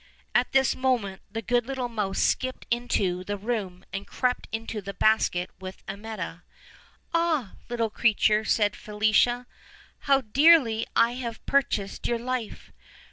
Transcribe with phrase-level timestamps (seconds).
[0.33, 4.95] At this moment the good little mouse skipped into the room, and crept into the
[4.95, 6.41] basket with Amietta.
[7.13, 7.53] "Ah!
[7.69, 9.45] little creature," said Felicia,
[10.09, 12.71] "how dearly have I pur chased your life!